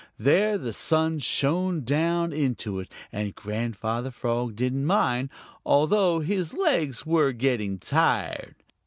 [0.17, 5.29] There the sun shone down into it, and Grandfather Frog didn't mind,
[5.63, 8.55] although his legs were getting tired.